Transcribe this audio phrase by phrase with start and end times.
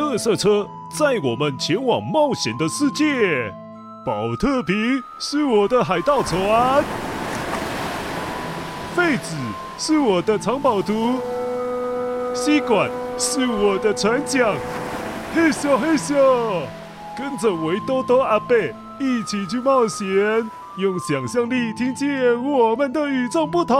[0.00, 3.54] 垃圾车载我们前往冒险的世界。
[4.02, 4.74] 宝特瓶
[5.18, 6.82] 是我的海盗船，
[8.96, 9.36] 废纸
[9.76, 11.20] 是我的藏宝图，
[12.34, 14.56] 吸管是我的船桨。
[15.34, 16.14] 嘿咻嘿咻，
[17.16, 18.56] 跟着维多多阿伯
[18.98, 20.06] 一起去冒险，
[20.76, 23.76] 用想象力听见我们的与众不同。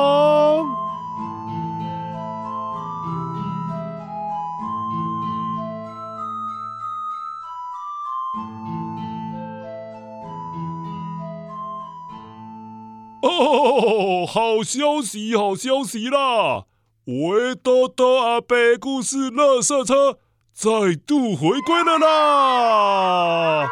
[13.40, 16.66] 哦，好消息，好消息啦！
[17.06, 20.18] 维多多阿伯故事乐色车
[20.52, 20.70] 再
[21.06, 23.62] 度回归了啦！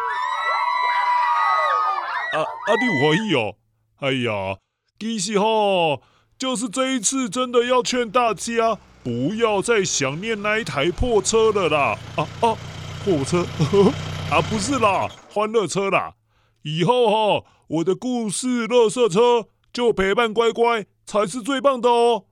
[2.32, 3.56] 啊啊，你有怀疑哦？
[3.98, 4.56] 哎呀，
[4.98, 6.00] 其实吼，
[6.38, 11.98] 就是这一次真的要劝大家不要再想念那一台破车了啦！
[12.16, 12.56] 啊啊，
[13.04, 13.93] 破车呵呵
[14.34, 16.15] 啊，不是啦，欢乐车啦！
[16.62, 17.45] 以后哈。
[17.68, 19.45] 我的故事，乐色车
[19.79, 22.24] 就陪伴乖乖才是最棒的哦。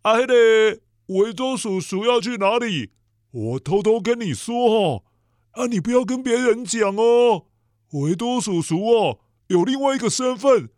[0.00, 2.92] 啊，嘿嘞，维多叔叔要去哪里？
[3.32, 5.02] 我偷偷跟你说哦，
[5.50, 7.44] 啊，你不要跟别人讲哦。
[7.92, 10.70] 维多叔叔哦，有另外一个身份，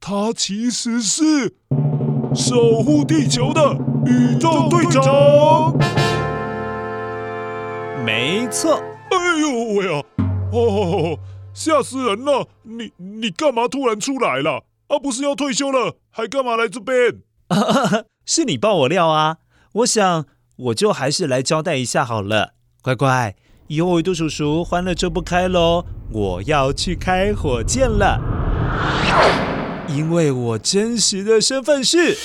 [0.00, 1.56] 他其实是
[2.34, 5.76] 守护地球的宇宙队长。
[8.02, 8.82] 没错。
[9.10, 10.02] 哎呦喂啊！
[10.54, 11.18] 哦。
[11.52, 12.48] 吓死人了！
[12.62, 14.64] 你你干嘛突然出来了？
[14.90, 17.20] 啊，不是要退休了，还干嘛来这边？
[18.26, 19.38] 是你爆我料啊！
[19.74, 22.54] 我想我就还是来交代一下好了。
[22.82, 23.36] 乖乖，
[23.68, 28.20] 以后维多叔叔欢乐车不开喽，我要去开火箭了。
[29.88, 32.16] 因为我真实的身份是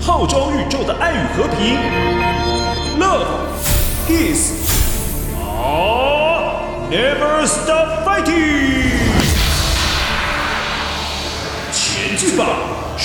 [0.00, 1.78] 号召宇宙的爱与和平
[3.00, 3.26] ，Love
[4.08, 4.52] is
[5.34, 6.58] all。
[6.90, 8.87] Never stop fighting！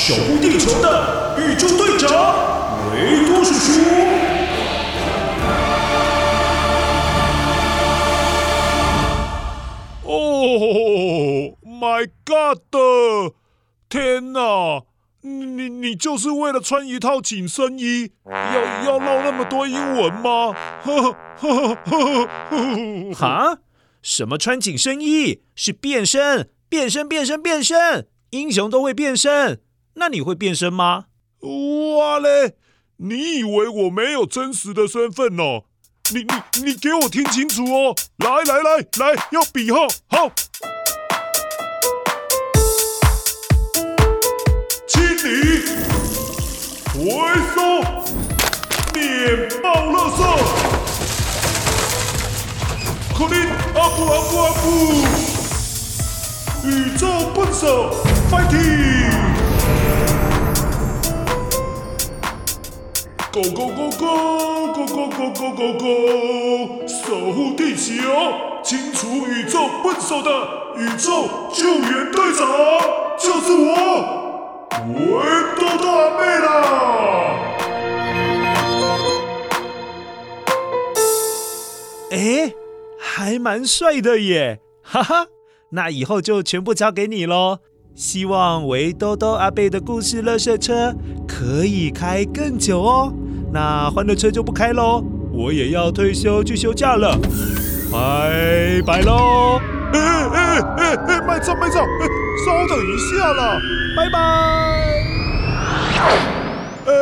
[0.06, 3.80] 守护地球的宇宙队长维多叔叔。
[10.04, 12.60] 哦，My God！
[13.88, 14.82] 天哪，
[15.22, 20.54] 你你就是为了穿一套紧身衣，要要唠那么多英文吗？
[20.84, 23.60] 呵呵呵呵呵哈？
[24.02, 25.44] 什么穿紧身衣？
[25.56, 28.10] 是变身，变身，变身，变身！
[28.32, 29.62] 英雄都会变身，
[29.96, 31.06] 那你会变身吗？
[31.42, 32.56] 哇嘞！
[32.98, 35.64] 你以为我没有真实的身份哦？
[36.14, 37.96] 你你你给我听清楚哦！
[38.18, 40.32] 来来来来，要比号，好！
[44.88, 45.66] 清理，
[46.94, 47.02] 回
[47.54, 47.82] 收，
[48.94, 50.20] 免爆垃圾。
[53.18, 54.64] 克林阿布阿布阿布，
[56.68, 57.92] 宇宙笨手
[58.30, 59.33] ，fighting！
[63.34, 66.88] Go go go go go go go go go！
[66.88, 67.92] 守护地球，
[68.64, 70.30] 清除宇宙笨手的
[70.78, 72.48] 宇宙救援队长
[73.18, 74.94] 就是我，维
[75.60, 76.48] 多多阿妹啦！
[82.12, 82.54] 哎。
[83.16, 85.28] 还蛮帅的耶，哈哈！
[85.70, 87.60] 那以后就全部交给你喽。
[87.96, 90.94] 希望维多多阿贝的故事垃圾车
[91.28, 93.14] 可以开更久哦。
[93.54, 97.16] 那欢乐车就不开喽，我也要退休去休假了，
[97.92, 99.62] 拜拜喽！
[99.94, 101.86] 哎哎哎哎，麦超麦超，
[102.44, 103.60] 稍等一下啦，
[103.96, 104.18] 拜拜！
[106.88, 106.94] 哎，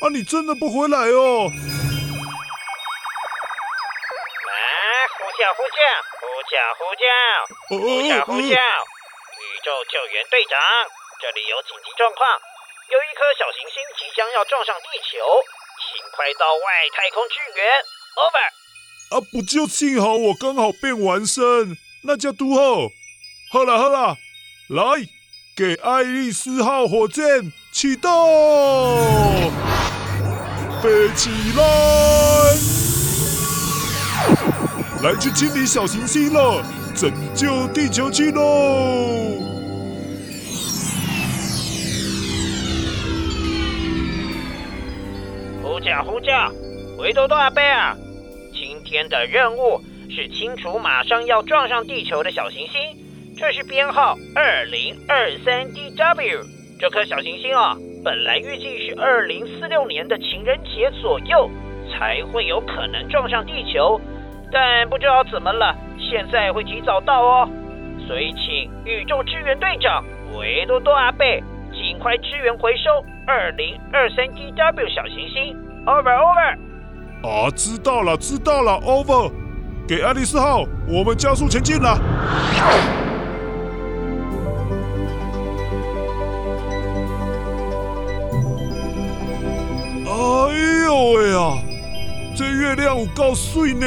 [0.00, 1.50] 啊，你真的不回来哦？
[5.16, 5.78] 呼叫呼叫
[6.18, 7.04] 呼叫呼叫
[7.68, 7.76] 呼
[8.08, 8.56] 叫呼叫！
[9.64, 10.60] 宇宙救援队长，
[11.18, 12.28] 这里有紧急状况，
[12.92, 15.16] 有一颗小行星即将要撞上地球，
[15.80, 17.64] 请快到外太空支援。
[18.20, 18.52] Over。
[19.16, 22.90] 啊，不就幸好我刚好变完身，那叫嘟后。
[23.50, 24.18] 好了好了，
[24.68, 24.84] 来，
[25.56, 28.12] 给爱丽丝号火箭启动，
[30.82, 31.64] 飞起来！
[35.02, 36.62] 来去清理小行星了，
[36.94, 39.23] 拯救地球去喽！
[45.74, 46.52] 呼叫呼叫，
[46.98, 47.96] 维多多阿贝啊！
[48.52, 52.80] 今天的任务是清除马上要撞上地球的小行星，
[53.36, 56.44] 这是编号二零二三 DW。
[56.78, 61.50] 这颗小行星啊，本来预计是二零四六年的情人节左右
[61.90, 64.00] 才会有可能撞上地球，
[64.52, 67.48] 但不知道怎么了，现在会提早到哦。
[68.06, 70.04] 所以请宇宙支援队长
[70.38, 71.42] 维多多阿贝
[71.72, 75.63] 尽快支援回收二零二三 DW 小行星。
[75.86, 76.58] Over Over。
[77.22, 79.30] 啊，知道了，知道了，Over。
[79.86, 81.98] 给爱丽丝号，我们加速前进了。
[90.06, 91.58] 哎呦喂呀，
[92.34, 93.86] 这月亮有够水呢！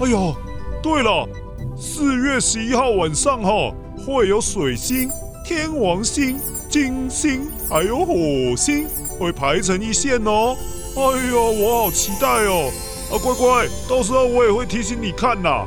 [0.00, 0.32] 哎呦，
[0.80, 1.28] 对了，
[1.76, 3.72] 四月十一号晚上哈
[4.06, 5.08] 会有水星、
[5.44, 8.14] 天王星、金星还有火
[8.56, 8.86] 星
[9.18, 10.56] 会排成一线哦。
[10.96, 12.70] 哎呦，我好期待哦！
[13.10, 15.66] 啊，乖乖，到时候我也会提醒你看呐。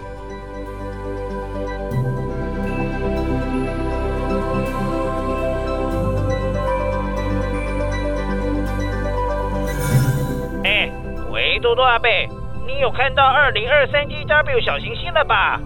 [11.61, 12.27] 多多阿贝，
[12.67, 15.61] 你有看到二零二三 DW 小行星了吧？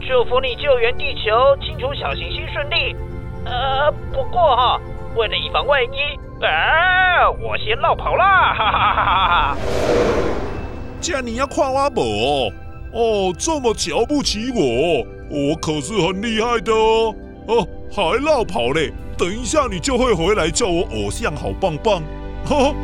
[0.00, 2.96] 祝福你救援地球，清除小行星顺利。
[3.44, 4.80] 呃，不过哈，
[5.14, 8.54] 为了以防万一，啊，我先绕跑啦！
[8.54, 9.56] 哈哈哈哈哈！
[11.00, 12.00] 既然你要夸我不
[12.92, 17.14] 哦，这么瞧不起我，我可是很厉害的哦。
[17.46, 18.92] 哦，还绕跑嘞？
[19.16, 22.02] 等一下你就会回来叫我偶像，好棒棒！
[22.44, 22.74] 哈哈。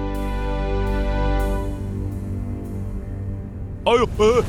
[3.87, 4.41] 哎呦，呃，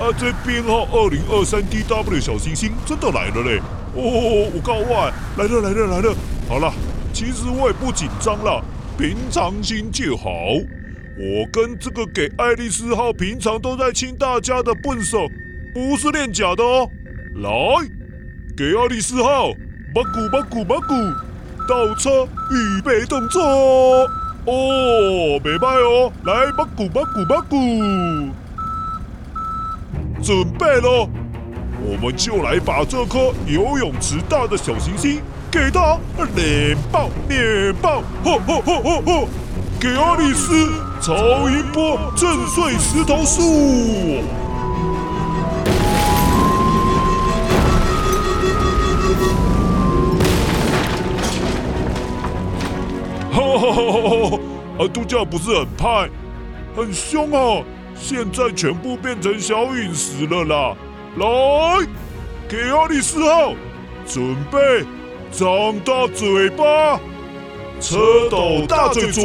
[0.00, 3.60] 啊这边哈，二零二三 DW 小行星真的来了嘞！
[3.94, 6.14] 哦，我告外来了来了来了！
[6.48, 6.72] 好了，
[7.20, 8.64] 其实我也不紧张了，
[8.96, 10.30] 平常心就好。
[11.18, 15.28] 我跟这个给爱丽丝号平常都在亲大家的笨手，
[15.74, 16.88] 不是练假的哦。
[17.34, 17.50] 来，
[18.56, 19.50] 给爱丽丝号，
[19.94, 20.94] 巴古巴古巴古，
[21.68, 23.42] 倒车预备动作
[24.46, 27.54] 哦，没拜哦，来巴古巴古巴古。
[30.22, 31.06] 准备了，
[31.84, 35.20] 我们就来把这颗游泳池大的小行星
[35.50, 35.98] 给他
[36.36, 38.02] 连爆、连爆！
[38.24, 39.28] 吼吼吼吼吼！
[39.80, 40.70] 给阿丽丝
[41.00, 44.22] 超音波震碎石头树！
[53.32, 54.38] 哈哈哈哈哈！
[54.78, 56.08] 啊，度假不是很派，
[56.76, 57.64] 很凶啊！
[57.96, 60.76] 现在全部变成小陨石了啦！
[61.16, 61.26] 来，
[62.48, 63.52] 给阿丽丝号，
[64.06, 64.84] 准备
[65.32, 66.98] 张大嘴巴，
[67.80, 69.22] 车斗大嘴嘴，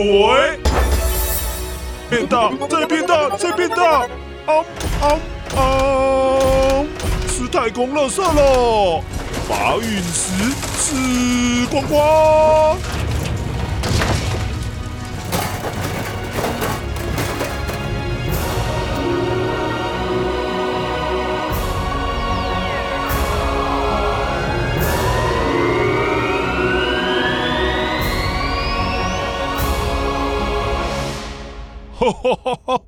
[2.09, 4.01] 变大再变大再变大，
[4.45, 4.63] 啊
[5.01, 5.19] 啊
[5.57, 6.85] 啊！
[7.27, 9.03] 吃太空垃圾了，
[9.49, 10.31] 把陨石
[10.79, 12.77] 吃光光。
[31.97, 32.81] 哈哈哈！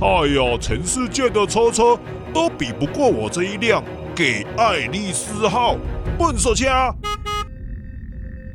[0.00, 1.98] 哎呀，全世界的车车
[2.32, 3.82] 都比不过我这一辆
[4.14, 5.76] 给爱丽丝号
[6.16, 6.96] 笨手枪。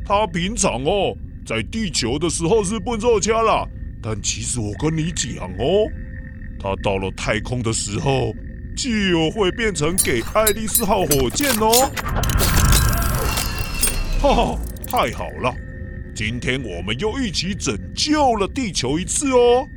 [0.06, 1.14] 他平常哦，
[1.46, 3.68] 在地球的时候是笨手枪啦，
[4.02, 5.86] 但其实我跟你讲哦，
[6.60, 8.34] 他到了太空的时候
[8.78, 11.92] 就会变成给爱丽丝号火箭哦。
[14.22, 14.58] 哈哈，
[14.88, 15.54] 太好了！
[16.16, 19.68] 今天我们又一起拯救了地球一次哦。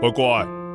[0.00, 0.24] 乖乖，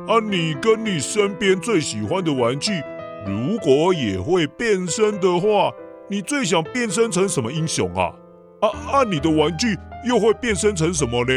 [0.06, 2.82] 啊，你跟你身边最喜欢的玩具，
[3.26, 5.72] 如果也会变身的话，
[6.10, 8.12] 你最想变身成什么英雄啊？
[8.60, 11.32] 啊啊，你的玩具又会变身成什么呢？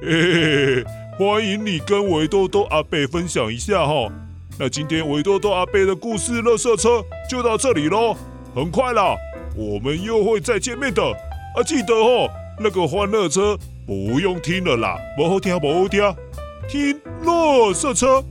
[0.00, 0.84] 嘿嘿嘿，
[1.18, 4.10] 欢迎你跟维多多阿贝分享一下哈。
[4.58, 8.16] 那今天维多多阿贝的故事垃圾车就到这里喽，
[8.54, 9.14] 很快啦，
[9.54, 11.02] 我们又会再见面的。
[11.02, 13.54] 啊，记得哦，那个欢乐车
[13.86, 16.02] 不用听了啦，不好听，不好听。
[16.68, 18.22] 听乐色车，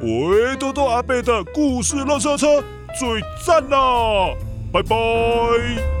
[0.00, 2.60] 喂多多阿贝的故事乐色车
[2.98, 4.34] 最赞啦！
[4.72, 5.93] 拜拜。